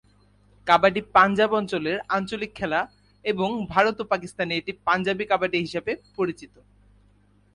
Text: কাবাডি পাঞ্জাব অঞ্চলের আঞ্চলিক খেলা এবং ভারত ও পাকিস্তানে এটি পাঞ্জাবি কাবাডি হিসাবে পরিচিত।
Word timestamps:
কাবাডি 0.67 1.01
পাঞ্জাব 1.15 1.51
অঞ্চলের 1.53 1.97
আঞ্চলিক 2.09 2.51
খেলা 2.55 2.81
এবং 3.25 3.49
ভারত 3.69 3.97
ও 4.01 4.03
পাকিস্তানে 4.03 4.53
এটি 4.57 4.71
পাঞ্জাবি 4.87 5.23
কাবাডি 5.25 5.57
হিসাবে 5.59 5.91
পরিচিত। 6.17 6.53